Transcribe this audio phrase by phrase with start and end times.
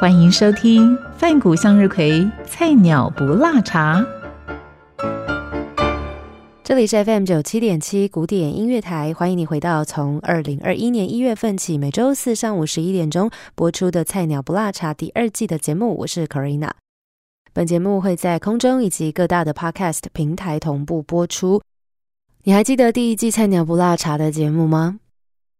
[0.00, 4.02] 欢迎收听饭谷向日葵菜鸟不辣茶。
[6.64, 16.70] 这里是 FM 九七点七古典音乐台，欢迎你回到从二零二一年一月份起每周四上午十一点钟播出的《菜鸟不辣茶》第二季的节目，我是 Karina。
[17.52, 21.60] 本节目会在空中以及各大的 Podcast 平台同步播出。
[22.44, 24.98] 你还记得第一季《菜鸟不辣茶》的节目吗？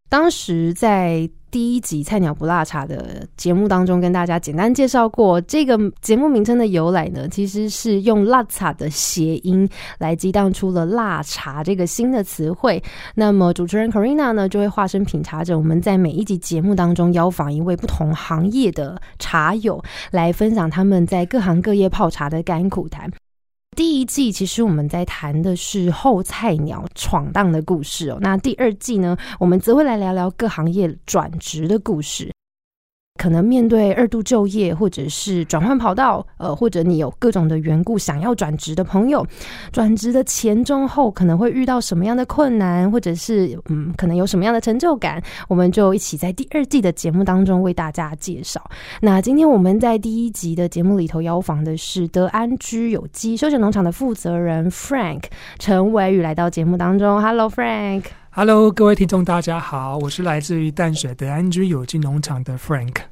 [0.09, 1.29] 当时在。
[1.51, 12.81] 第一集《菜鸟不辣茶》的节目当中，跟大家简单介绍过这个节目名称的由来呢，其实是用“辣茶”的谐音来激荡出了“辣茶”这个新的词汇。
[13.15, 23.11] 那么主持人 Karina 呢，就会化身品茶者，我们在每一集节目当中邀访一位不同行业的茶友，来分享他们在各行各业泡茶的甘苦谈。
[23.77, 32.29] 第一季其实我们在谈的是后菜鸟闯荡的故事哦，那第二季呢，我们则会来聊聊各行业转职的故事。
[33.21, 39.23] 可能面对二度就业，或者是转换跑道，呃，或者你有各种的缘故想要转职的朋友，
[39.71, 48.59] 转职的前中后可能会遇到什么样的困难，或者是嗯，可能有什么样的成就感，我们就一起在第二季的节目当中为大家介绍。
[49.01, 55.25] 那今天我们在第一集的节目里头邀访的是德安居有机休闲农场的负责人 Frank
[55.59, 57.21] 陈伟宇来到节目当中。
[57.21, 58.05] Hello Frank。
[58.31, 63.10] Hello，各位听众，大家好，我是来自于淡水德安居有机农场的 Frank。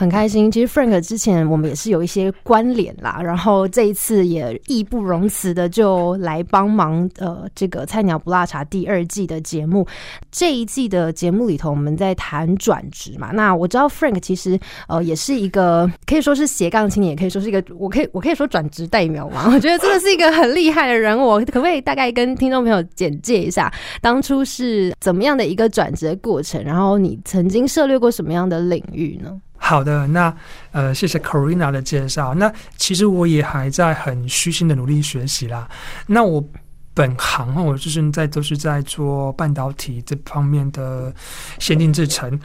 [0.00, 7.06] 很开心，其实 Frank 之前我们也是有一些关联啦，然后这一次也义不容辞的就来帮忙。
[7.18, 9.86] 呃，这个菜鸟不辣茶第二季的节目，
[10.32, 13.30] 这一季的节目里头，我们在谈转职嘛。
[13.30, 19.50] 那我知道 Frank 其实呃也是一个可以说是斜杠青年，也可以说是一个我可以我可以说转职代表嘛。
[19.52, 26.64] 我觉得真的是一个很厉害的人物，可不可以大概跟听众朋友简介一下当初是怎么样的一个转职过程？
[26.64, 29.38] 然后你曾经涉猎过什么样的领域呢？
[29.70, 30.34] 好的，那
[30.72, 32.34] 呃，谢谢 Corina 的介绍。
[32.34, 35.68] 那其实我也还在很虚心的努力学习啦。
[36.08, 36.44] 那我
[36.92, 41.14] 本行我就是在都是在做半导体这方面的
[41.60, 42.36] 先进制程。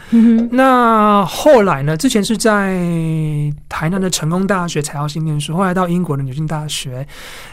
[0.52, 2.78] 那后来呢，之前是在
[3.68, 7.08] 台南的成功大学材料系念书，后来到英国的牛津大学。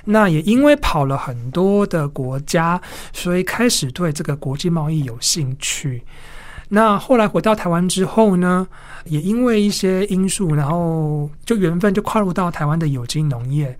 [0.04, 2.78] 那也因为跑了很多的国家，
[3.14, 6.02] 所以开始对这个国际贸易有兴趣。
[6.74, 8.66] 那后来回到台湾之后呢，
[9.04, 13.78] 也因为一些因素，然后就缘分就跨入到台湾的有机农业。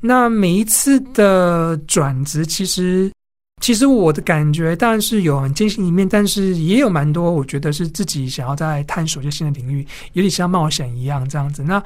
[0.00, 3.08] 那每一次的转职，其实
[3.62, 11.62] 其实我的感觉当然是有很艰辛一面，但是也有蛮多我觉得是自己想要在探索一些新的领域，有点像冒险一样这样子。
[11.62, 11.80] 那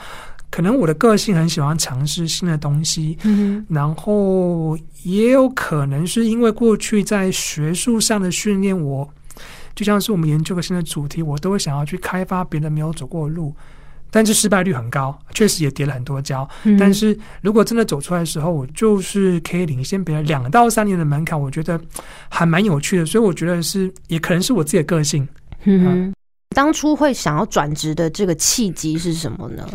[0.48, 9.06] 可能我的个性很喜欢尝试新的东西，嗯，然后也有可能是因为过去在学术上的训练，我。
[9.75, 13.54] 就像是我们研究个新的主题，我都会想要去开发别人没有走过的路，
[14.10, 16.48] 但是失败率很高，确实也跌了很多跤。
[16.78, 21.81] 但是如果真的走出来的时候，我就是可以领先别人两到三年的门槛，我觉得
[22.28, 23.06] 还蛮有趣的。
[23.06, 25.26] 所以我觉得是，也可能是我自己的个性。
[25.64, 26.12] 嗯，
[26.54, 29.66] 当初会想要转职的这个契机是什么呢？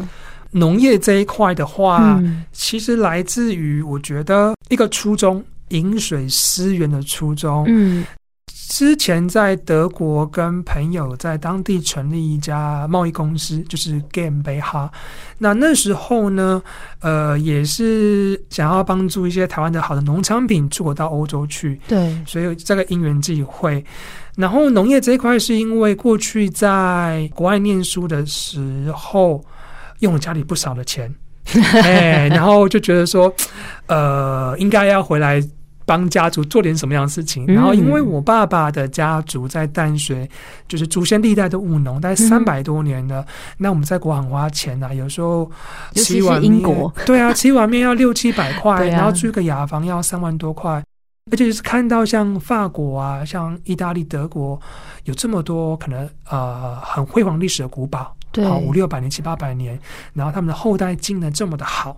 [0.52, 7.66] 农业这一块的话，其实来自于我觉得一个初衷，饮水思源的初衷。
[7.68, 8.06] 嗯。
[8.68, 14.92] 之前在德国跟朋友在当地成立一家贸易公司，就是 Game 杯哈。
[15.38, 16.62] 那那时候呢，
[17.00, 21.80] 呃，也是想要帮助一些台湾的好的农产品出口到欧洲去。
[21.88, 23.84] 对，所以这个因缘际会。
[24.36, 29.44] 然后农业这一块是因为过去在国外念书的时候
[30.00, 31.14] 用了家里不少的钱，
[31.84, 33.34] 哎，然后就觉得说，
[33.88, 35.42] 呃，应该要回来。
[35.86, 40.28] 帮家族做点什么样的事情，然后因为我爸爸的家族在淡水，
[40.68, 43.26] 就是祖先历代的务农，大概三百多年了。
[43.58, 45.50] 那我们在国很花钱呐，有时候
[45.94, 46.62] 吃一碗面，
[47.06, 50.84] 对啊，吃一碗面要六七百块，然后住个雅房要三万多块，
[51.32, 54.60] 而且是看到像法国啊、像意大利、德国
[55.04, 59.80] 有这么多可能呃很辉煌历史的古堡，对，五六百年、七八百年，
[60.14, 61.96] 然后他们的后代经营的这么的好。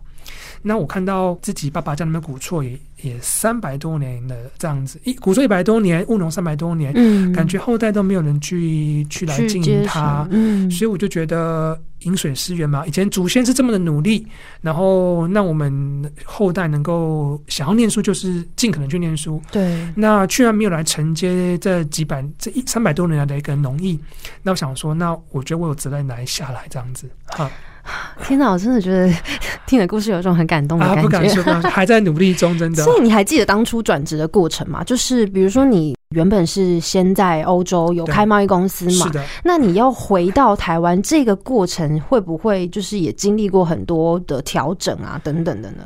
[0.61, 14.27] 那我看到自己爸爸在那边古厝也也三百多年的，这样子一古厝一百多年，务农三百多年，嗯，感觉后代都没有人去去来经营它，嗯，所以我就觉得饮水思源嘛，以前祖先是这么的努力，
[14.61, 19.41] 然后那我们后代能够想要念书，就是尽可能去念书。
[19.51, 23.99] 对，那居然没有来承接这几百这一三百多年来的一个农艺，
[24.43, 27.49] 那我想说，那我觉得我有责任来下来这样子哈。
[28.23, 29.11] 天哪，我真的觉得
[29.65, 30.99] 听的故事有一种很感动的感觉。
[30.99, 32.83] 啊，不敢说， 还在努力中，真的。
[32.83, 34.83] 所以你还记得当初转职的过程吗？
[34.83, 39.23] 就是比如说，你原本是先在欧洲有开贸易公司嘛，是的。
[39.43, 45.83] 那你要回到台湾，这个过程会不会就是也经历过很多的调整啊，等等的呢？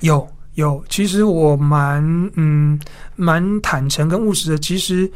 [0.00, 2.02] 有有，其实我蛮
[2.36, 2.78] 嗯
[3.16, 5.10] 蛮坦诚跟务实的，其实。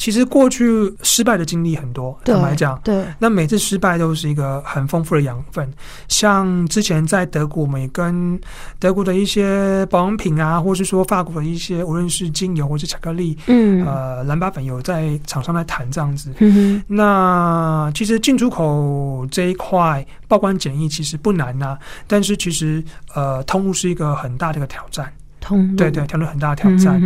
[0.00, 0.64] 其实过去
[1.02, 5.70] 失败的经历很多，坦白讲，对，那每次失败都是一个很丰富的养分。
[6.08, 8.40] 像之前在德国，我们也跟
[8.78, 16.32] 德国的一些保养品啊，或是说法国的一些，无论是精油或是巧克力，嗯，呃，蓝巴粉有在厂商在谈这样子。
[16.38, 21.76] 嗯那其实进出口这一块报关检疫其实不难呐，
[22.06, 22.82] 但是其实
[23.14, 25.12] 呃，通路是一个很大的一个挑战。
[25.40, 27.00] 通对对，挑战很大的挑战。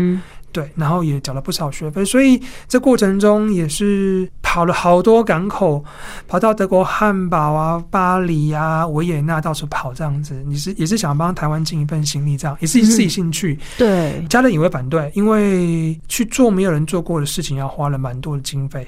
[0.55, 5.85] 对，然后也缴了不少学费，所以这过程中也是跑了好多港口，
[6.29, 10.41] 跑到德国汉堡啊、巴黎啊、维也纳到处跑这样子。
[10.47, 13.59] 你是也是想帮台湾尽一份心力，这样也是自己兴趣。
[13.77, 18.87] 对，家人也会反对，因为去做没有人做过的事情，要花了蛮多的经费，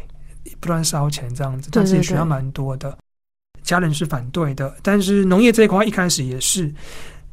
[0.61, 2.97] 不断烧钱这样子，但是也需要蛮多的。
[3.65, 6.73] 家人是反对的，但是农业这一块一开始也是。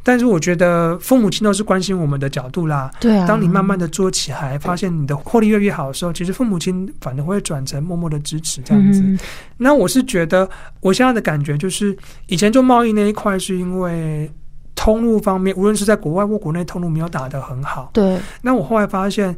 [0.06, 2.92] 但是我觉得父母亲都是关心我们的角度啦。
[3.00, 3.26] 对啊。
[3.26, 9.02] 当你慢慢的做起来，发现你的获利越来越好的时候，其实父母亲反而会转成默默的支持这样子。
[9.56, 10.48] 那我是觉得，
[10.82, 11.98] 我现在的感觉就是，
[12.28, 14.30] 以前做贸易那一块是因为
[14.76, 17.92] 通路方面，无论是在国外或国内，通路没有打得很好。
[17.94, 18.20] 对。
[18.42, 19.34] 那我后来发现，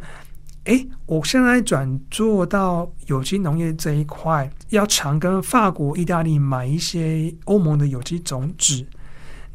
[0.63, 8.83] 哎，我现在转做到有机农业这一块，要常跟法国、意大利买一些欧盟的有机种子。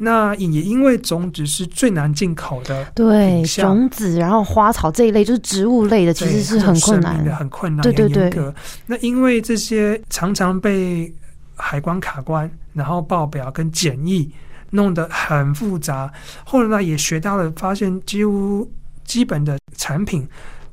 [0.02, 8.54] 那也因为种子是最难进口的，对种子，然后花草这一类就是植物类的，其实是很困难的，很困难，对对对。
[8.86, 11.14] 那因为这些常常被
[11.54, 14.32] 海关卡关，然后报表跟检疫
[14.70, 16.10] 弄得很复杂。
[16.44, 18.66] 后来呢，也学到了，发现几乎
[19.04, 20.26] 基本的产品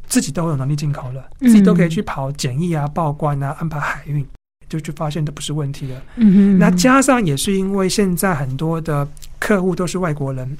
[0.07, 4.25] 自己都有能力进口了，自己都可以去跑检疫啊、报关啊、安排海运。
[4.69, 6.01] 就就发现这不是问题了。
[6.15, 9.07] 嗯哼，那加上也是因为现在很多的
[9.39, 10.57] 客户都是外国人，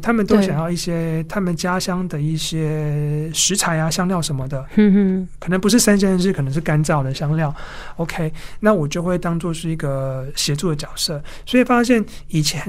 [0.00, 4.64] 他们都想要一些他们家乡的一些食材啊、香料什么的。
[4.76, 7.54] 嗯哼，可能不是生鲜，是可能是干燥的香料。
[7.96, 11.22] OK，那我就会当做是一个协助的角色。
[11.44, 12.62] 所以发现以前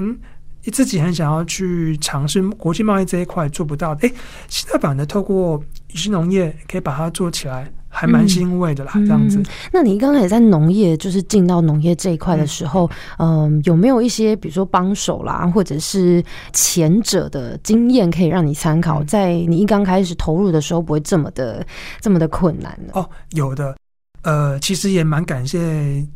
[0.72, 4.10] 自己很想要去尝试国际贸易这一块做不到，哎，
[4.48, 7.70] 现在反而透过有机农业可以把它做起来。
[8.04, 9.42] 还蛮欣慰的啦，这样子。
[9.72, 16.22] 那你刚才在农业，就是进到农业这一块的时候，嗯，有没有一些比如说帮手啦，或者是
[16.52, 21.66] 前者的经验可以让你参考，在你一刚开始投入的时候，不会这么的
[22.00, 22.92] 这么的困难呢？
[22.92, 23.74] 哦，有的。
[24.22, 26.06] 呃，其实也蛮感谢。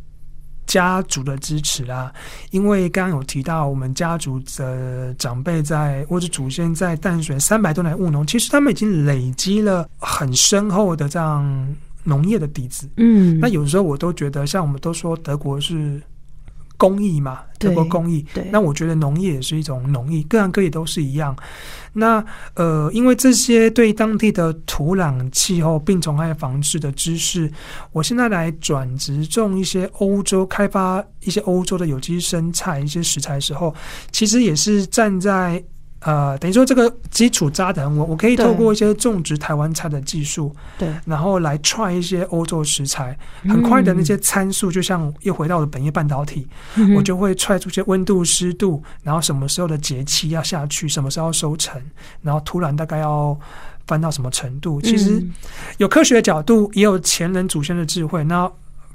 [0.69, 2.13] 家族的支持啦，
[2.53, 11.75] 因为刚刚有提到，我们家族的长辈在或者祖先在淡水三百多年务农，其实他们已经累积了很深厚的这样
[12.05, 12.89] 农业的底子。
[12.99, 16.01] 嗯，那有时候我都觉得，像我们都说德国是。
[16.79, 18.25] 工艺嘛，德国工艺。
[18.33, 21.37] 对，那我觉得农业也是一种农艺，各行各业都是一样。
[21.93, 27.53] 那呃，因为这些对当地的土壤、气候、病虫害防治的知识，
[27.93, 33.75] 我现在来转职种一些欧洲开发一些欧洲的有机生菜、一些食材的时候，
[34.13, 35.63] 其实也是站在。
[36.01, 46.47] 呃，等于说这个基础扎的很稳，我可以透过一些种植台湾菜的技术，对，然后来 try 一些欧洲食材，很快的那些参数，就像又回到我的本业半导体，
[46.97, 51.83] 我就会踹出些温度、湿度，然后什么时候的节气要下去，什么时候要收成，
[52.23, 53.37] 然后突然大概要
[53.87, 55.21] 翻到什么程度，其实
[55.79, 58.49] 有科学的角度，也有前人祖先的智慧，那。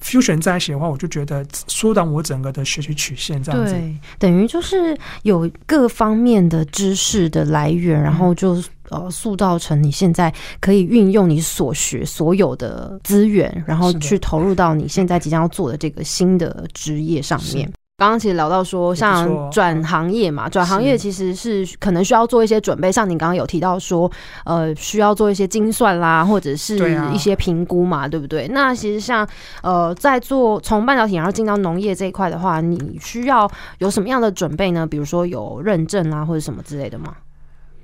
[0.03, 3.73] Fusion 在一起的话，我就觉得缩短我整个的学习曲线，这样子。
[3.73, 17.71] 对，等于就是有各方面的知识的来源，然后就呃塑造成你现在可以运用你所学所有的资源，然后去投入到你现在即将要做的这个新的职业上面。
[18.03, 22.91] 刚刚其实聊到说，像转行业嘛，转行业其实是可能需要做一些准备。
[22.91, 24.11] 像你刚刚有提到说，
[24.43, 26.77] 呃，需要做一些精算啦，或者是
[27.13, 28.45] 一些评估嘛，对不对？
[28.49, 29.25] 那其实像
[29.61, 34.85] 呃，在做从半导体然后进到农业这一块的话，你需要有什么样的准备呢？
[34.85, 37.15] 比如说有认证啊，或者什么之类的吗？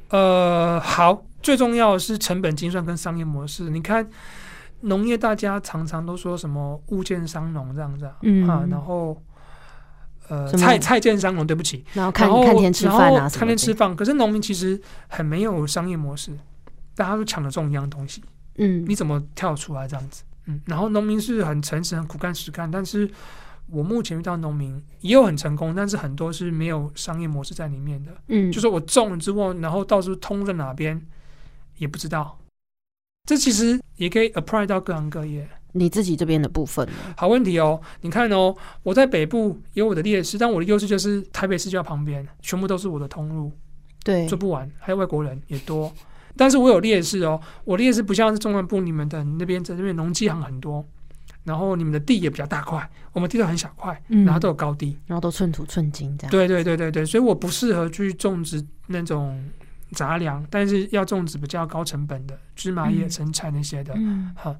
[0.10, 3.70] 呃，好，最重要的是成本精算跟商业模式。
[3.70, 4.06] 你看
[4.82, 9.16] 农业，大家常常都说什么物件商农这样子嗯啊，然后
[10.30, 13.96] 呃，菜菜见商农，对不起，然后看看天吃饭啊，看天吃饭。
[13.96, 16.32] 可是农民其实很没有商业模式，
[16.96, 18.24] 大家都抢着种一样东西，
[18.58, 20.24] 嗯，你怎么跳出来这样子？
[20.46, 23.10] 嗯，然后农民是很诚实、很苦干实干，但是。
[23.72, 28.12] 我目前遇到农民也有很成功，但是很多是没有商业模式在里面的。
[28.30, 31.00] 嗯，就是我种了之后，然后到时候通在哪边
[31.78, 32.40] 也不知道。
[33.28, 35.48] 这其实也可以 apply 到各行各业。
[35.74, 36.94] 你自己这边的部分呢？
[37.18, 43.52] 好问题哦，你看哦，我在北部有我的劣势，但我的优势就是台北市就在旁边，全部都是我的通路。
[44.04, 45.94] 对，做不完，还有外国人也多，
[46.36, 50.86] 但是我有劣势哦，我劣势不像是中南部你们的那边在那边农机行很多。
[51.46, 56.32] 然后你们的地也比较大块，我们地都很小块，然后都有高低，然后都寸土寸金这样。
[56.32, 59.42] 对对对对对，所以我不适合去种植那种
[59.94, 63.94] 杂粮，但是要种植比较高成本的芝麻叶、生菜那些的。
[63.96, 64.56] 嗯，好。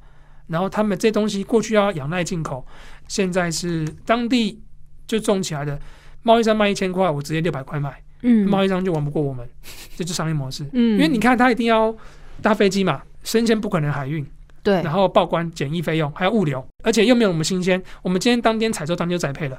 [0.50, 2.66] 然后他们这东西过去要仰赖进口，
[3.08, 4.62] 现在是当地
[5.08, 5.80] 就种起来的，
[6.24, 8.02] 贸易商卖一千块，我直接六百块卖。
[8.22, 9.48] 嗯，贸易商就玩不过我们，
[9.96, 10.66] 这就商业模式。
[10.74, 11.96] 嗯，因为你看他一定要
[12.42, 14.26] 搭飞机嘛，生鲜不可能海运。
[14.62, 17.82] 对，然后报关、检疫费用，还有物流，而且又没有我们新鲜。
[18.02, 19.58] 我们今天当天采收，当天就栽配了。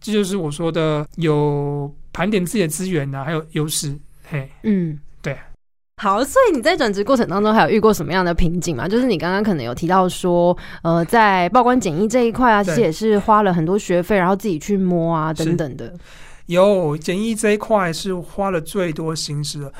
[0.00, 3.96] 这就是我说的有盘点自己的资源呐，还有优势。
[4.24, 5.13] 嘿，嗯，对。
[6.04, 8.86] 好，所以你在转职过程当中还有遇过什么样的瓶颈吗？
[8.86, 15.90] 就是你刚刚可能有提到说，呃，在报关检疫这一块啊，其实也是花了很多学费，然后自己去摸啊等等的。
[16.44, 19.72] 有检疫这一块是花了最多心思的。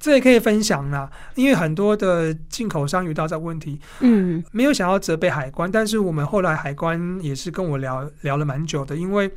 [0.00, 9.30] 这也可以分享啦，因为很多的进口商遇到这问题，嗯，没有想要责备海关，但是我们后来海关也是跟我聊聊了蛮久的，因为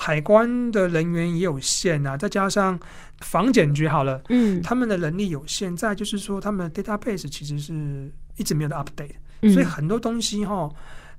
[0.00, 2.80] 海关的人员也有限啊，再加上
[3.20, 10.70] 防检局好了，嗯，他们的能力有限，再就是说他们的 database 其实是一直没有的 update，所以很多东西哈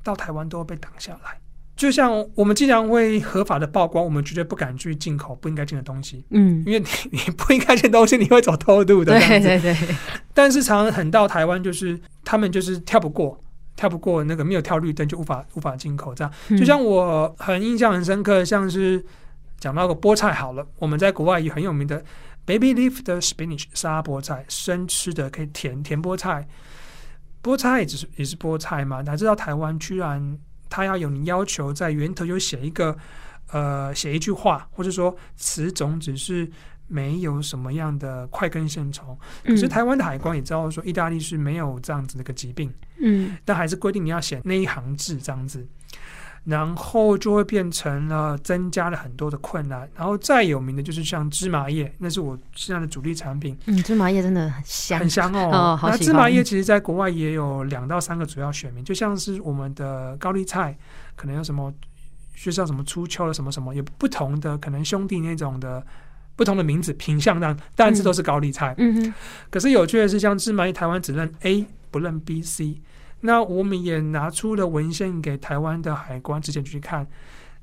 [0.04, 1.40] 到台湾都会被挡下来。
[1.76, 6.26] 就像我们既然会合法的曝光，我们绝对不敢去进口不应该进的东西。
[6.30, 9.18] 嗯，因为你你不应该进东西，你会走偷渡的。
[9.20, 9.76] 对对对。
[10.34, 13.40] 但是常常很到台湾，就是他们就是跳不过，
[13.82, 16.14] 跳不过那个没有跳绿灯就无法无法进口。
[16.14, 19.04] 这样，就像我很印象很深刻，像是
[19.58, 22.04] 讲到个菠菜好了，我们在国外也很有名的
[22.46, 26.48] baby leaf 的 spinach 沙菠菜，生吃的可以甜甜菠菜。
[27.42, 30.38] 菠菜只是也是菠菜嘛，哪知道台湾居然。
[30.74, 32.98] 他要有你要求，在源头就写一个，
[33.52, 36.50] 呃，写一句话，或者说此种只是
[36.92, 39.18] 没有什么样的快根线虫。
[39.46, 45.66] 可是台湾的海关也知道说，意大利是没有这样子的一个疾病，嗯，但还是规定你要写那一行字这样子。
[46.44, 49.88] 然后就会变成了增加了很多的困难。
[49.96, 53.56] 然后再有名的就是像芝麻叶，那是我现在的主力产品。
[53.68, 55.80] 嗯，芝麻叶真的很香，很香哦。
[55.84, 60.76] 那芝麻叶其实在国外也有两到三个主要选民，就像是我们的高丽菜，
[61.16, 61.72] 可能有什么
[62.34, 65.86] 学校什么初秋的什么什么，有不同的可能兄弟那种的
[66.42, 68.74] 不同的名字品相上，但是都是高丽菜。
[68.80, 69.14] 嗯哼。
[69.52, 72.82] 可是有趣的是，像芝麻叶，台湾只认 A 不认 B、C。
[73.20, 77.06] 那我们也拿出了文献给台湾的海关之前去看，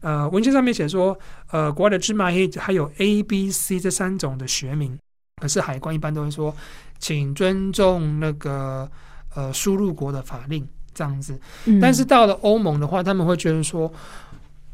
[0.00, 1.18] 呃，文献上面写说，
[1.50, 4.96] 呃，国外的芝麻叶还有 A、B、C 这三种的学名，
[5.42, 6.54] 可是海关一般都会说，
[7.00, 8.88] 请尊重那个
[9.34, 11.36] 呃输入国的法令这样子。
[11.80, 13.92] 但是到了欧盟的话，他们会觉得说，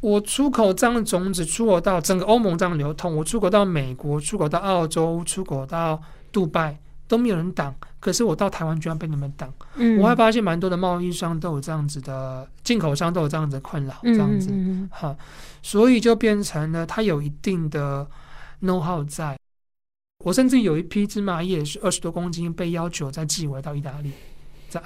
[0.04, 6.78] 我出口这样的种子，出口到整个欧盟这样流通，我出口到美国，出口到澳洲，出口到杜拜。
[7.06, 9.52] 都没有人挡，可是我到台湾居然被你们挡。
[9.76, 14.50] 嗯，我还发现蛮多的贸易商都有这样子的，进口商都有这样子的困扰，这样子
[14.90, 15.14] 哈，
[15.62, 18.08] 所以就变成了它有一定的
[18.62, 19.38] know how 在。
[20.25, 24.11] 我甚至有一批芝麻叶是二十多公斤，被要求再寄回到意大利，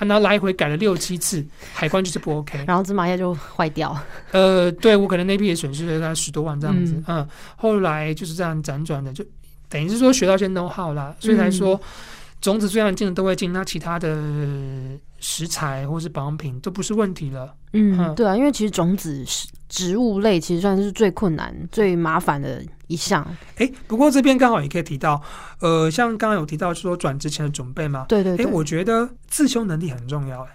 [0.00, 3.97] 然后来回改了六七次，海关就是不 OK， 然后芝麻叶就坏掉。
[4.33, 7.26] 呃，对我可能那批也损失了大概十多万这样子，嗯，
[7.57, 9.25] 后来就是这样辗转的就。
[9.71, 11.78] 等于是说学到些 know how 啦，所以才说
[12.40, 14.16] 种子虽然进的都会进，那其他的
[15.18, 17.54] 食材或是保养品都不是问题了。
[17.73, 23.26] 嗯，对啊，因为其实种子是植物类，其实算是最困难、最麻烦的一项。
[23.57, 25.21] 哎，不过这边刚好也可以提到，
[25.61, 28.37] 呃，像刚刚有提到说转职前的准备嘛，对对。
[28.37, 30.47] 哎，我觉得自修能力很重要，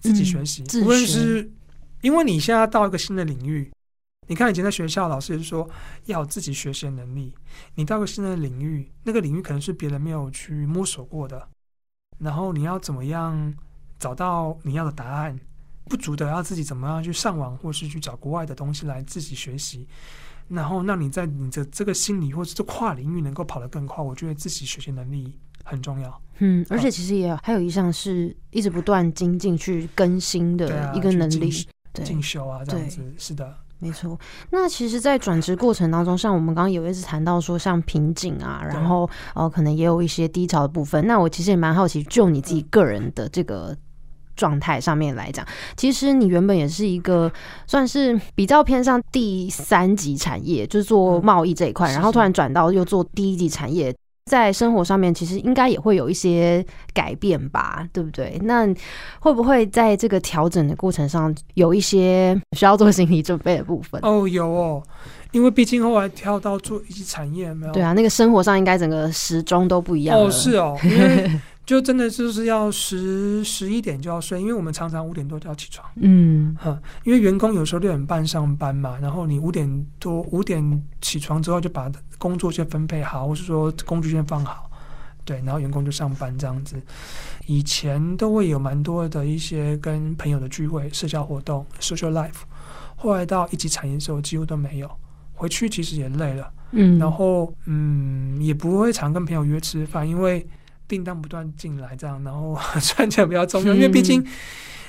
[0.00, 1.50] 自己学习，无论是
[2.02, 3.70] 因为你现在到一个新的领域。
[4.30, 5.68] 你看以前在学校，老师也是说
[6.04, 7.34] 要有自己学习的能力。
[7.74, 11.48] 你到个新的领域，那个领域可能是别人没有去摸索过的，
[12.16, 13.52] 然后你要怎么样
[13.98, 15.36] 找到你要的答案？
[15.86, 19.84] 不足的要自己怎么样去上网，或是去找国外的东西来自己学习。
[20.46, 26.22] 然后让你在你的这个心理或者这跨领域能够跑得更快，我觉得自己学习能力很重要。
[26.38, 34.16] 嗯，而且其实也还有一项是一直不断精进去更新的一个能力，对进修啊，这样子是的，没错。
[34.50, 41.06] 那其实，在转职过程当中，像我们刚刚有一次谈到说，像瓶颈啊，然后呃，可能也有一些低潮的部分。
[41.06, 43.76] 那我其实也蛮好奇，就你自己个人的这个。
[44.36, 45.46] 状态上面来讲，
[45.76, 47.30] 其实你原本也是一个
[47.66, 53.94] 算是比较偏向第三级产业，就是做贸易这一块，然后突然转到又做第一级产业，
[54.30, 58.40] 在生活上面其实应该也会有一些改变吧，对不对？
[58.44, 58.64] 那
[59.18, 64.00] 会不会在这个调整的过程上有一些需要做心理准备的部分？
[64.04, 64.80] 哦，有哦，
[65.32, 71.28] 因为毕竟后来跳到做一级产业，没有对啊，那个生活上应该整个时钟都不一样哦，是哦，因为。
[71.70, 75.88] 就真的就是要十十一点就要睡，因为我们常常五点多就要起床。
[75.94, 80.60] 嗯，哈，因为员工有时候六点半上班嘛，然后你五点多五点
[81.00, 84.68] 起床之后就把工作先分配好，或是说工具先放好，
[85.24, 86.74] 对，然后员工就上班这样子。
[87.46, 92.40] 以前都会有蛮多的一些跟朋友的聚会、社交活动 （social life），
[92.96, 94.90] 后来到一级产业的时候几乎都没有。
[95.34, 100.44] 回去其实也累了，嗯，然后嗯也不会常跟朋友约吃饭，因为。
[100.90, 104.26] 订单不断进来，这样，然后 赚钱比较重要，因为毕竟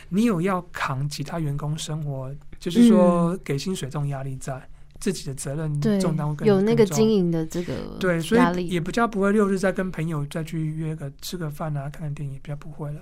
[0.10, 4.60] 你有要扛其他员工生活，就是说给薪水这种压力在，
[5.00, 13.02] 自己的责任重担会更有那个经营的这个对，所以也比较不会六日再跟朋友再去约个吃个饭啊，看看电影，比较不会了。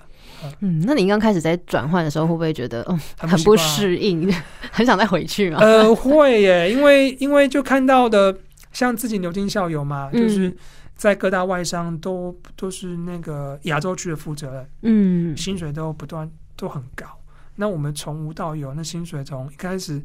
[0.60, 4.30] 嗯，那你刚开始在转换的时候，会不会觉得嗯很不适应，
[4.70, 5.58] 很想再回去吗？
[5.60, 8.36] 呃，会耶，因为因为就看到的
[8.72, 10.54] 像自己牛津校友嘛，就是。
[11.00, 17.06] 在各大外商都都是那个亚洲区的负责人，嗯，薪水都不断都很高。
[17.54, 20.02] 那我们从无到有，那薪水从一开始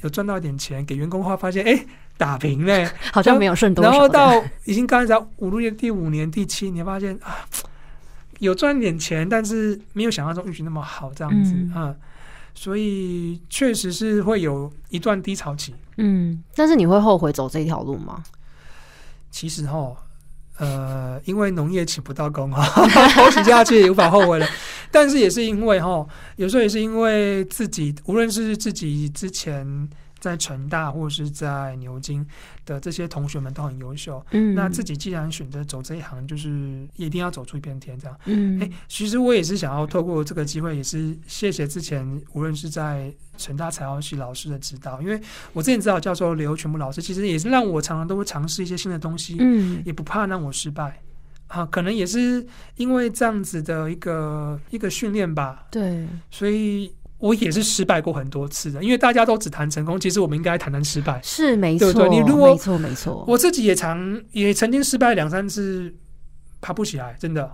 [0.00, 1.84] 有赚到一点钱给员工后，发现哎
[2.16, 3.90] 打平嘞， 好像没有剩多少。
[3.90, 7.38] 然后到已经刚才五六年、第五年、第七年，发现啊
[8.38, 11.92] 有赚点钱，但是没有想象中运气那么好，这样子啊，
[12.54, 15.74] 所以确实是会有一段低潮期。
[15.96, 18.22] 嗯，但是你会后悔走这条路吗？
[19.32, 19.96] 其实哈。
[20.58, 22.64] 呃，因为农业请不到工啊，
[23.24, 24.46] 我请假去也无法后悔了。
[24.90, 29.88] 但是也是因为哈，有时候也是因为自己，无论是自己之前。
[30.20, 32.26] 在成大或者是在牛津
[32.66, 34.24] 的这些同学们都很优秀。
[34.32, 38.18] 嗯，那自己既然选择走这一行，就是一定要走出一片天，这样。
[38.24, 45.20] 嗯，哎，其实我也是想要透过这个机会，也是谢谢之前无论是在成大材料系老师的指导，因为
[45.52, 49.36] 我之前指导教授刘全部老师，其实也是让我常常都会尝试一些新的东西。
[49.38, 51.00] 嗯，也不怕让我失败
[51.46, 52.44] 啊，可能也是
[52.76, 55.66] 因为这样子的一个一个训练吧。
[55.70, 56.92] 对，所以。
[57.18, 61.20] 我也是失败过很多次的，因为大家都只谈成功，其实我们应该谈谈失败。
[61.22, 65.92] 是没错，对你如果没错没错，我自己也常也曾经失败两三次，
[66.60, 67.50] 爬不起来，真的，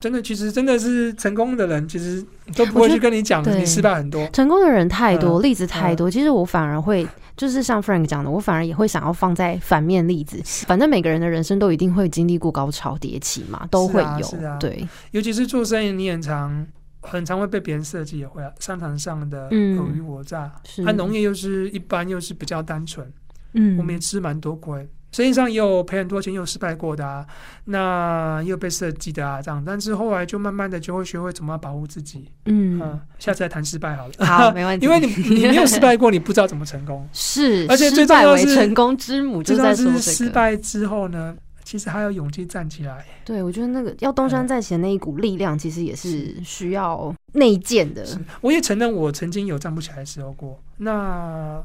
[0.00, 2.22] 真的，其实真的是成功的人，其实
[2.54, 4.28] 都不会去跟你讲你失败很多。
[4.28, 10.38] 成功的人太多，例子太多，其实我反而会就是像 Frank 讲的，我反而也会想要放在反面例子。
[10.66, 14.58] 反正每个人的人生都一定会经历过高潮迭起嘛，都会有。
[14.60, 16.66] 对，尤其是做生意，你很常。
[17.02, 20.50] 很常会被别人设计，也会啊，商场上的尔虞我诈。
[20.84, 23.06] 它农业又是一般，又是比较单纯。
[23.54, 27.26] 嗯，我们也吃蛮多亏，生意上也有赔很多钱，也有失败过的啊。
[27.66, 29.62] 那又被设计的啊，这样。
[29.62, 32.30] 但是后来就慢慢的就会学会怎么保护自己。
[32.46, 32.80] 嗯，
[33.18, 34.14] 下次再谈失败好了。
[34.24, 34.86] 好， 没问题。
[34.86, 37.06] 因为你你没有失败过，你不知道怎么成功。
[37.12, 41.36] 是，而且最重要是成功之母就在说失败之后呢。
[41.64, 43.04] 其实还有勇气站起来。
[43.24, 48.04] 对，我觉得那个要东山再起的那一股力量，其实也是需要内建的。
[48.40, 50.60] 我也承认，我曾经有站不起来的时候过。
[50.78, 51.62] 那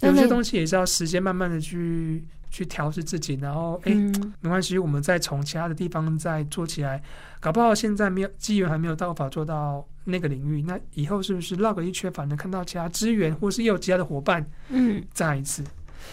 [0.00, 3.94] 有些东西也是要时间慢慢的去去调试自己，然后哎，
[4.40, 7.02] 没关系，我们再从其他的地方再做起来。
[7.38, 15.62] 搞不好现在没有机缘，还没有到法做到那个领域，那以后是不是绕个一圈，反正看到其他资源，或是也有其他的伙伴，嗯，再一次，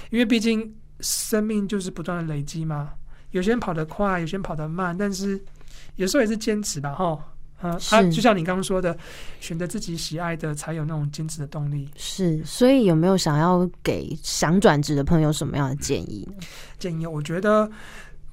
[0.10, 2.93] 因为毕竟生命就是不断的累积嘛。
[3.38, 5.39] 有些人跑得快，有些人跑得慢，但是
[5.95, 7.23] 有时候也是坚持吧，哈，
[7.62, 8.97] 啊，他就像你刚刚说的，
[9.39, 11.88] 选择自己喜爱的，才有那种坚持的动力。
[11.95, 16.34] 是，所以有没有想要给想转职的朋友什么样的建议呢？
[16.80, 17.69] 建议，我觉得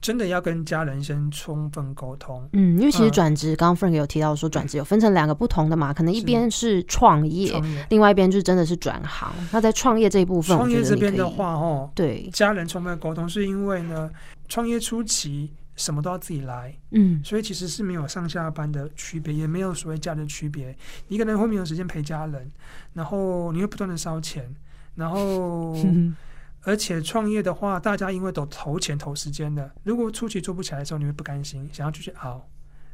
[0.05, 2.47] 真的要跟家人先充分沟通。
[2.53, 9.33] 嗯，因为其实嗯转职，刚刚 Frank 有提到说转职有分成两个不同的嘛，可能一边是创业，另外一边就真的是转行。
[9.51, 14.11] 那在创业这一部分，创业这边的，话，哦，对，家人充分沟通，是因为呢，
[14.47, 20.77] 创业初期什么都要自己来，嗯所以其实是没有上下班的区别，也没有所谓家人区别。
[21.09, 22.53] 你可能会没有时间陪家人，
[22.93, 24.55] 然后你会不断的烧钱，
[24.97, 25.75] 然后
[26.65, 32.45] 而且创业的话，大家因为都投钱投时间的，如果初期做不起来的时候，你会不甘心，想要继续熬。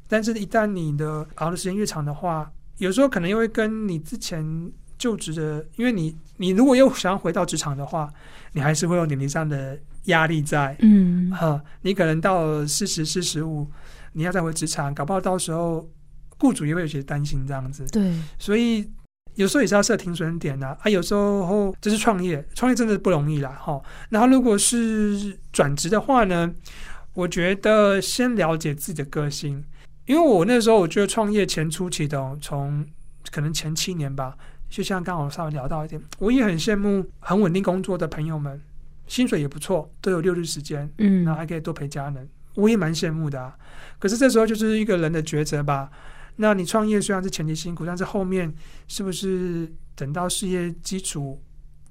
[0.09, 4.45] 但是，一旦你的熬的时间越长的话，有时候可能又会跟你之前
[4.99, 8.13] 就职的，因为你你如果又想要回到职场的话，
[8.53, 10.77] 你还是会有年龄上的压力在。
[10.81, 13.71] 嗯哈，你可能到四十、四十五，
[14.13, 15.89] 你要再回职场，搞不好到时候
[16.39, 17.87] 雇主也会有些担心这样子。
[17.93, 18.91] 对，所以
[19.41, 23.81] 有时候也是要设停损点的啊啊有时候这是创业，创业真的不容易啦哈。
[24.11, 26.55] 然后如果是转职的话呢，
[27.15, 29.65] 我觉得先了解自己的个性，
[30.05, 32.85] 因为我那时候我觉得创业前初期的哦，从
[33.31, 34.37] 可能前七年吧，
[34.69, 38.61] 就像刚好稍微聊到一点，我也很羡慕很稳定工作的朋友们，
[39.07, 43.57] 薪水也不错，都有六日时间，嗯然后还可以多陪家人，我也蛮羡慕的啊。
[43.99, 45.89] 可是这时候就是一个人的抉择吧。
[46.41, 48.53] 那你创业虽然是前期辛苦，但是后面
[48.89, 51.39] 是不是等到事业基础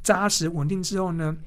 [0.01, 1.37] 扎实稳定之后呢？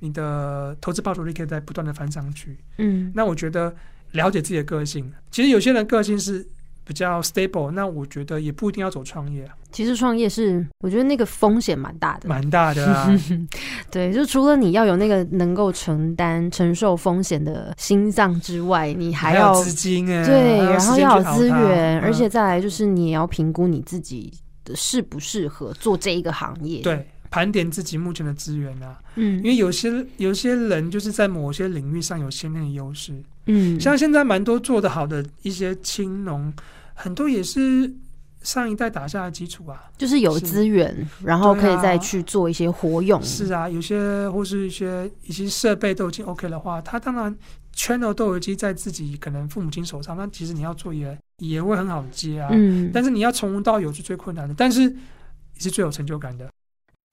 [0.00, 2.58] 你的投资报酬率可以在不断的翻上去。
[2.78, 3.74] 嗯那我觉得
[4.12, 6.46] 了解自己的个性，其实有些人个性是
[6.88, 12.26] 比较 stable，那我觉得也不一定要走创业啊，其实创业是，我觉得那个风险蛮大的。
[12.26, 13.14] 蛮大的啊。
[13.92, 24.32] 对，就除了你要有那个能够承担、承受风险的心脏之外，你还要资金哎，对，然后要有资源，而嗯且再来就是你也要评估你自己
[24.64, 33.12] 的适不适合做这一个行业。，对盘点自己目前的资源啊，嗯因为有些有些人就是在某些领域上有先天的优势，
[33.44, 36.50] 嗯，像现在蛮多做得好的一些青农，
[36.98, 37.94] 很多也是
[38.42, 39.84] 上一代打下的基础啊。
[39.96, 43.22] 就是有资源，然后可以再去做一些活用。
[43.22, 47.34] 是啊，有些或是一些一些设备都已经 OK 的话，他当然
[47.74, 52.48] channel 都有机在自己可能父母亲手上，那其实你要做也也会很好接啊。
[52.52, 56.50] 嗯，但是你要从无到有是最困难的，但是也是最有成就感的。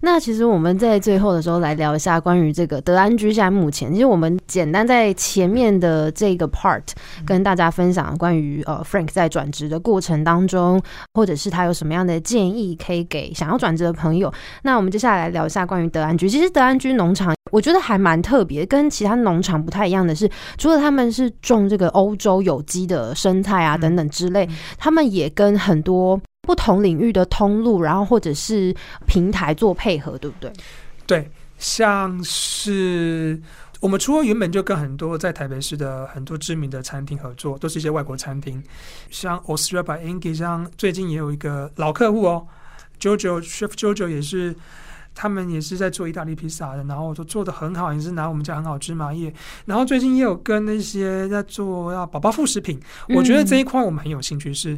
[0.01, 6.83] 那其实我们在最后的时候来聊一下关于这个德安居现在目前，其实我们简单在前面的这个 part
[7.25, 10.79] 跟大家分享关于呃 Frank 在转职的过程当中，
[11.13, 14.31] 或者是他有什么样的建议可以给想要转职的朋友。
[14.63, 16.29] 那我们接下来来聊一下关于德安居。
[16.29, 26.21] 其实德安居农场我觉得还蛮特别，跟其他农场不太一样的是，除了他们是种这个欧洲有机的生菜啊嗯等等之类嗯，他们也跟很多。
[26.45, 28.75] 不同领域的通路，然后或者是
[29.07, 30.53] 平台做配合，对不对？
[31.07, 33.41] 对，像是
[33.79, 38.63] 我们除了原本就跟很多在台北市的很多知名的餐厅合作，都是一些外国餐厅，
[39.09, 42.45] 像 Austria by Angie，像最近也有一个老客户哦
[42.99, 44.55] ，JoJo Chef JoJo 也是。
[45.17, 49.33] 他们也是在做意大利披萨的，然后都做的很好，也是拿我们家很好芝麻叶。
[49.63, 52.77] 然后最近也有跟那些在做要宝宝副食品，
[53.07, 54.77] 我觉得这一块我们很有兴趣是。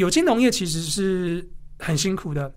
[0.00, 1.46] 有机农业其实是
[1.78, 2.54] 很辛苦的，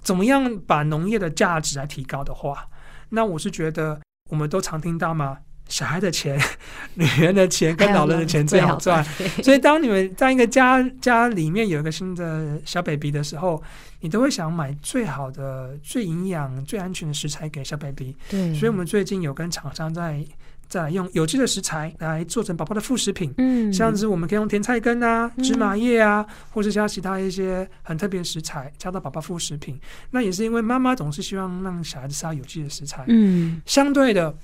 [0.00, 2.66] 怎么样把农业的价值来提高的话，
[3.10, 5.36] 那我是觉得我们都常听到嘛，
[5.68, 6.40] 小孩的钱、
[6.94, 9.04] 女人的钱跟老人的钱最好赚。
[9.44, 13.62] 所以当你们在一个家家里面有一个新的小 baby 的时候，
[14.00, 18.16] 你都会想买最好的、最营养、最安全的食材给小 baby。
[18.30, 20.24] 对，所以我们最近有跟厂商在
[20.72, 23.30] 在用有机的食材来做成宝宝的副食品。
[23.36, 29.78] 嗯，像是我们可以用甜菜根啊、嗯芝麻叶啊，或是加其他一些很特别的食材加到宝宝副食品。
[30.12, 33.04] 那也是因为妈妈总是希望让小孩子吃到有机的食材。
[33.08, 34.34] 嗯相对的，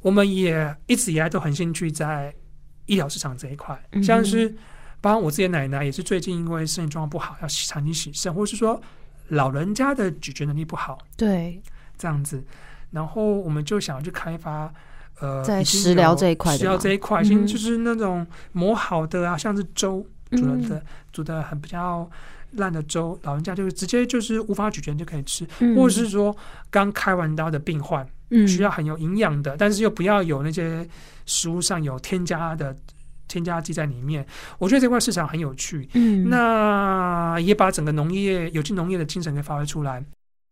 [0.00, 2.34] 我们也一直以来都很兴趣在
[2.86, 4.52] 医疗市场这一块，嗯像是
[5.00, 8.82] 包括我自己的奶奶也是最近因为身体状况不好，要长期洗肾，或是说
[9.28, 11.62] 老人家的咀嚼能力不好对，
[11.96, 12.42] 这样子，
[12.90, 14.74] 然后我们就想要去开发。
[15.20, 22.08] 呃，在食疗这一块食疗这一块，已经嗯就是那种磨好的啊，像是粥煮的嗯、煮的很比较
[22.52, 26.36] 烂的粥，老人家就直接就是无法咀嚼就可以吃，嗯或者是说
[26.70, 30.86] 刚开完刀的病患，嗯需要很有营养的，但是又不要有那些
[31.24, 32.76] 食物上有添加的
[33.26, 34.26] 添加剂在里面。
[34.58, 40.04] 我觉得这块市场很有趣，嗯那也把整个农业有机农业的精神给发挥出来。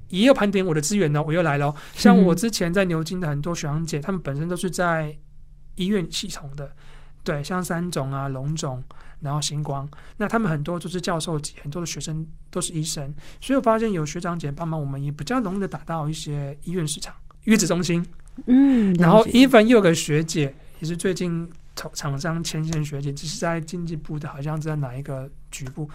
[0.09, 1.75] 也有盘点我的资源呢，我又来了。
[1.95, 5.17] 像我之前在牛津的很多学长姐，他们本身都是在
[5.77, 6.71] 医院系统的，
[7.23, 8.83] 对，像三种啊、龙总，
[9.21, 9.89] 然后星光，
[10.19, 17.15] 那他们很多都是教授级，很多的学生都是医生，所以我发现有学长姐帮忙，我们也比较容易的打到一些医院市场、
[17.45, 18.05] 月子中心。
[18.47, 25.89] 嗯，然后 even 又有个学姐，也是最近厂厂商牵线学姐，只是在经济部的，好像在哪一个局部，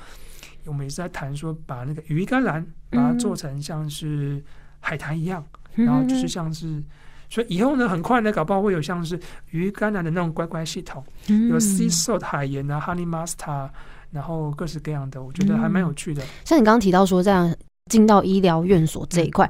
[0.66, 4.44] 我们也是在谈说，把那个鱼甘蓝把它做成像是
[4.80, 5.46] 海苔一样，
[5.76, 6.82] 然后就是像是，
[7.30, 9.20] 所以以后呢，很快呢，搞不好会有像是
[9.52, 13.70] 鱼甘蓝的那种乖乖系统，有 sea salt 海盐啊，honey mustard，
[14.12, 16.24] 然后各式各样的，我觉得还蛮有趣的。
[16.46, 17.54] 像你刚刚提到说，这样
[17.86, 19.50] 进到医疗院所这一块。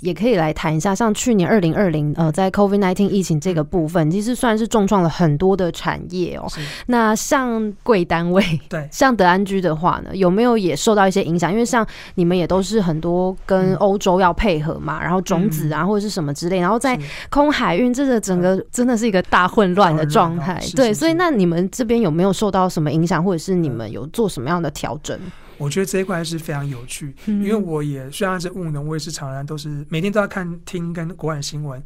[0.00, 6.46] 也可以来谈一下，像去年二零二零，呃，在 COVID nineteen 疫情这个部分，其实算是重创了很多的产业哦。
[6.86, 11.52] 那像贵单位，对， 像德安居的话呢，有没有也受到一些影响？
[11.52, 20.60] 因为像你们也都是很多跟欧洲要配合嘛，然后种子啊或者是什么之类，然后在空海运这个整个真的是一个大混乱的状态。
[20.74, 25.18] 对，所以那你们这边有没有受到什么影响，或者是你们有做什么样的调整？
[25.60, 31.80] 我觉得这一块是非常有趣，因为我也虽然是务农，我也是常常都是每天都要看听跟国外的新闻。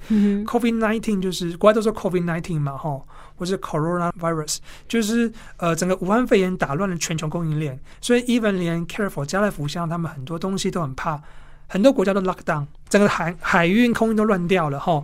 [0.45, 3.03] Covid nineteen 就是国外都说 Covid nineteen 嘛，哈，
[3.37, 11.21] 或是 Corona virus，就是呃整个武汉肺炎打乱了全球供应链，所以 even 连 Careful 家乐福像他们很多东西都很怕。
[11.67, 15.03] 很多国家都 lock down，整个海海运空运都乱掉了哈。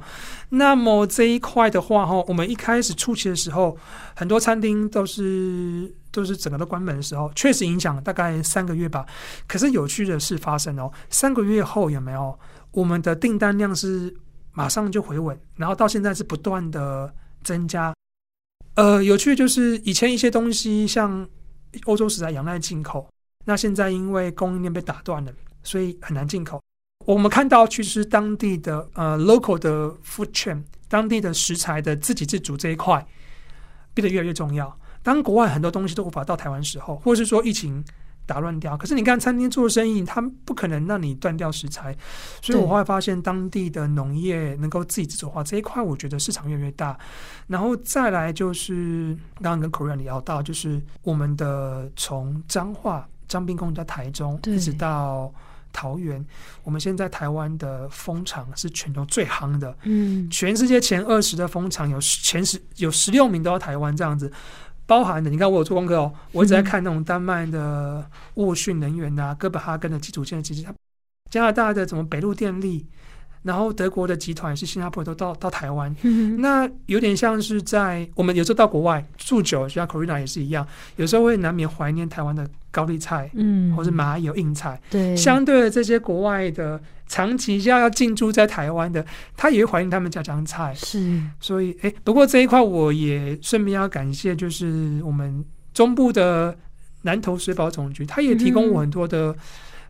[0.50, 3.76] 那么这一块的话哈，我们一开始初期的时候，
[4.14, 9.06] 很多餐厅都是都是整个都关门的时候，确实影响大概三个月吧。
[9.46, 12.38] 可是有趣的事发生哦，三个月后有没有
[12.72, 14.14] 我们的订单量是
[14.52, 17.94] 马上就回稳，然后到现在是不断的增加。
[18.74, 21.28] 呃，有趣就是以前一些东西像
[21.84, 23.08] 欧洲时代仰赖进口，
[23.44, 25.32] 那现在因为供应链被打断了。
[25.62, 26.58] 所以很难进口。
[27.04, 33.06] 我们看到，其实当地的呃 local 的 food chain，当地的食材的自给自足这一块
[33.92, 34.74] 变得越来越重要。
[35.02, 37.84] 当国外很多东西都无法到台湾时候，或者是说疫情
[38.26, 41.96] 打乱掉，可是你看餐厅做生意，他们不可能让你断掉食材。
[42.40, 46.98] 所以我会发现，当地的农业能够自己自足化这一块，我觉得市场越来越大。
[47.46, 55.32] 然后再来就是刚刚跟 Korean 聊到，就是我们的从彰化张滨公到台中，一直到。
[55.72, 56.26] 桃园，
[56.64, 64.32] 我们现在台湾的蜂场是全球最夯的，嗯，全世界前二十的蜂场有前十有十六名都要台湾这样子，
[64.90, 70.68] 包含的，你看我有做功课哦，我一直在看那种丹麦的沃讯能源啊，哥本哈根的基础建设基地，
[71.30, 72.88] 加拿大的什么北陆电力。
[73.42, 75.94] 然后德国的集团是新加坡都到到台湾，
[76.38, 84.78] 那有点像是在我们有时候到国外住久，像 Corina 也是一样，有时候会难免怀念台湾的高丽菜，嗯，或是麻油硬菜。
[84.90, 89.02] 对，相对的这些国外的长期要要进驻在台湾的，
[89.38, 90.74] 他也会怀念他们家乡菜。
[90.74, 96.54] 是，所以哎，不过这一块我也顺便要感谢，就是我们中部的
[97.02, 99.34] 南投水保总局，他也提供我很多的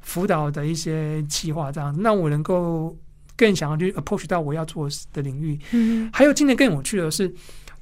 [0.03, 2.97] 辅导的一些计划，这样让我能够。
[3.41, 5.59] 更想要去 approach 到我要做的领域。
[5.71, 7.33] 嗯，还有今年更有趣的是，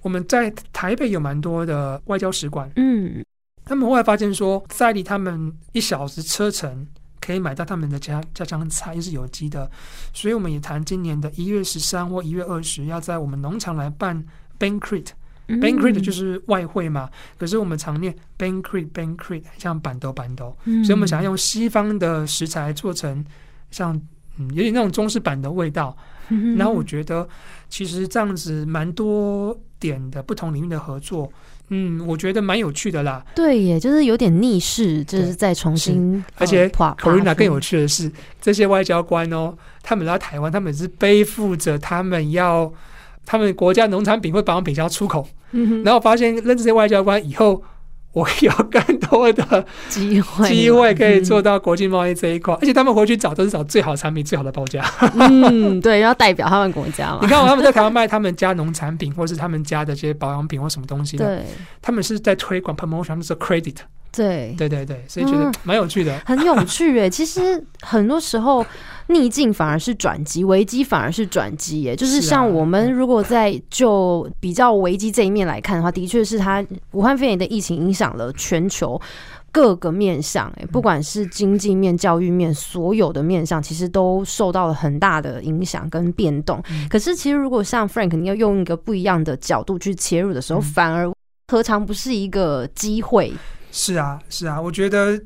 [0.02, 2.70] 我们在台北有蛮多的外交使馆。
[2.76, 3.24] 嗯，
[3.64, 6.86] 他们后来发现说，在离他们一小时车程
[7.20, 9.68] 可以买到他们的家家乡菜，又是有机的。
[10.14, 14.24] 所以我们也谈今年的一月十三或一月二十，要在我们农场来办
[14.60, 15.06] banquet。
[15.48, 20.56] banquet 就是外汇嘛，可是我们常念 banquet banquet，像板豆板豆。
[20.84, 23.24] 所以我们想要用西方的食材做成
[23.72, 24.00] 像。
[24.38, 25.96] 嗯，有点那种中式版的味道。
[26.58, 27.26] 然后我觉得，
[27.70, 31.32] 其实这样子蛮多点的不同领域的合作，
[31.70, 33.24] 嗯，我觉得蛮有趣的啦。
[33.34, 36.22] 对，耶就是有点逆势，就是再重新。
[36.36, 42.70] 而且 c o r i n a 更有趣的是，这些外交官哦，他们来台湾，他们是背负着他们要
[43.24, 47.62] 他们国家农产品或保养品要出口，嗯然后发现认这些外交官以后。
[48.12, 54.82] 我有更多的 机会，机会可以做到国际贸易这一块，而且他们回去找都是找最好产品、最好的报价。
[55.14, 57.18] 嗯，对，要代表他们国家嘛。
[57.22, 61.42] 你看，他们在台湾卖他们家农产品，或是他们家的这些保养品或什么东西，对，
[61.82, 63.76] 他们是在推广 promotion，是 credit。
[64.10, 67.10] 对，对对对，所以觉得蛮有趣的，很有趣诶。
[67.10, 68.64] 其实很多时候。
[69.08, 71.96] 逆境反而是转机，危机反而是转机耶。
[71.96, 79.00] 就是像我们如果在就比较危机这一面来看的话，的确是它武汉肺炎的疫情影响了全球
[79.50, 86.62] 各个面向，哎，不管是经济面、教育面，所有的面向其实都受到了很大的影响跟变动。
[86.90, 91.10] 可是其实如果像 Frank，你要用一个不一样的角度去切入的时候，反而
[91.50, 93.32] 何尝不是一个机会？
[93.72, 95.18] 是啊，是啊，我觉得。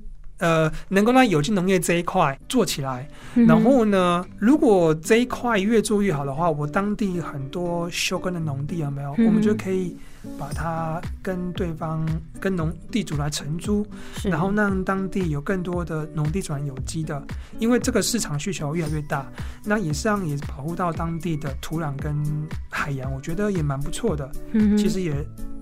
[0.43, 3.09] 呃，能够让有机农业这一块做起来，
[3.47, 9.13] 然后呢，如果这一块越做越好的话，我当地很多休耕的农地有没有？
[9.13, 9.97] 我们就可以
[10.37, 12.05] 把它跟对方、
[12.41, 13.87] 跟农地主来承租，
[14.25, 17.23] 然后让当地有更多的农地转有机的，
[17.61, 19.25] 因为这个市场需求越来越大，
[19.65, 22.21] 那也是让也保护到当地的土壤跟
[22.69, 24.29] 海洋，我觉得也蛮不错的。
[24.77, 25.15] 其实也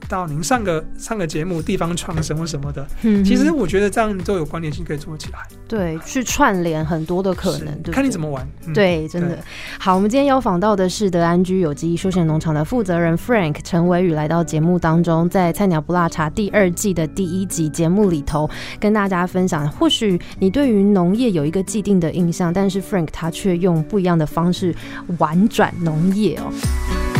[0.08, 8.46] 到您上个上个节目地方创生或什么的，嗯其实我觉得这样都有关联性可以做起来，对，去串联很多的可能，对对，看你怎么玩。
[8.66, 9.38] 嗯对，真的
[9.78, 9.94] 好。
[9.94, 19.68] 我们今天邀访到的是德安居有机休闲农场的负责人 Frank 陈伟宇，来到节目当中，在《菜鸟不辣茶》第二季的第一集节目里头，跟大家分享。
[19.70, 24.74] 或许你对于农业有一个既定的印象，但是 Frank 他却用不一样的方式
[25.18, 27.19] 玩转农业哦。